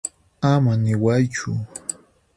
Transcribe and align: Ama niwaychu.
Ama 0.51 0.71
niwaychu. 0.83 1.51